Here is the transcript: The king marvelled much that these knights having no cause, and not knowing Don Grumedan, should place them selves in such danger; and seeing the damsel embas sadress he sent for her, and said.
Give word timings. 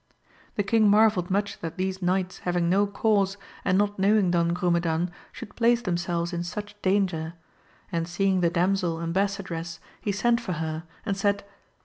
The 0.55 0.63
king 0.63 0.89
marvelled 0.89 1.29
much 1.29 1.59
that 1.59 1.77
these 1.77 2.01
knights 2.01 2.39
having 2.39 2.67
no 2.67 2.87
cause, 2.87 3.37
and 3.63 3.77
not 3.77 3.99
knowing 3.99 4.31
Don 4.31 4.51
Grumedan, 4.51 5.11
should 5.31 5.55
place 5.55 5.83
them 5.83 5.95
selves 5.95 6.33
in 6.33 6.41
such 6.43 6.73
danger; 6.81 7.35
and 7.91 8.07
seeing 8.07 8.41
the 8.41 8.49
damsel 8.49 8.97
embas 8.97 9.37
sadress 9.39 9.77
he 10.01 10.11
sent 10.11 10.41
for 10.41 10.53
her, 10.53 10.85
and 11.05 11.15
said. 11.15 11.43